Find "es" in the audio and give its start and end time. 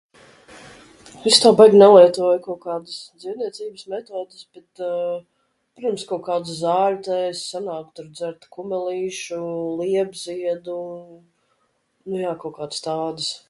1.31-1.35